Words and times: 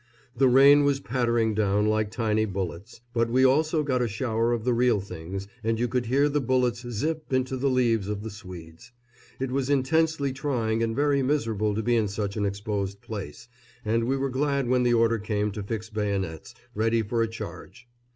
The 0.35 0.47
rain 0.47 0.83
was 0.83 0.99
pattering 0.99 1.53
down 1.53 1.85
like 1.85 2.09
tiny 2.09 2.45
bullets, 2.45 3.01
but 3.13 3.29
we 3.29 3.45
also 3.45 3.83
got 3.83 4.01
a 4.01 4.07
shower 4.07 4.51
of 4.51 4.63
the 4.63 4.73
real 4.73 4.99
things, 4.99 5.47
and 5.63 5.77
you 5.77 5.87
could 5.87 6.07
hear 6.07 6.27
the 6.27 6.41
bullets 6.41 6.81
"zip" 6.89 7.31
into 7.31 7.55
the 7.55 7.69
leaves 7.69 8.07
of 8.07 8.23
the 8.23 8.31
swedes. 8.31 8.93
It 9.39 9.51
was 9.51 9.69
intensely 9.69 10.33
trying 10.33 10.81
and 10.81 10.95
very 10.95 11.21
miserable 11.21 11.75
to 11.75 11.83
be 11.83 11.95
in 11.95 12.07
such 12.07 12.35
an 12.35 12.47
exposed 12.47 12.99
place, 13.01 13.47
and 13.85 14.05
we 14.05 14.17
were 14.17 14.31
glad 14.31 14.67
when 14.67 14.81
the 14.81 14.95
order 14.95 15.19
came 15.19 15.51
to 15.51 15.61
fix 15.61 15.87
bayonets, 15.91 16.55
ready 16.73 17.03
for 17.03 17.21
a 17.21 17.27
charge. 17.27 17.87